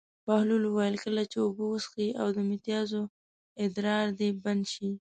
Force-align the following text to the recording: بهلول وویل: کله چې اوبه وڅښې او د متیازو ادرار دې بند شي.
بهلول 0.25 0.63
وویل: 0.65 0.95
کله 1.05 1.21
چې 1.31 1.37
اوبه 1.45 1.63
وڅښې 1.67 2.07
او 2.21 2.27
د 2.35 2.37
متیازو 2.49 3.01
ادرار 3.65 4.05
دې 4.19 4.29
بند 4.43 4.63
شي. 4.73 4.89